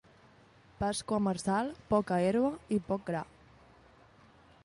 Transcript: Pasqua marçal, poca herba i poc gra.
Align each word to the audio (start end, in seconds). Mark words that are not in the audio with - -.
Pasqua 0.79 1.19
marçal, 1.25 1.69
poca 1.91 2.17
herba 2.29 2.51
i 2.79 2.81
poc 2.89 3.07
gra. 3.13 3.23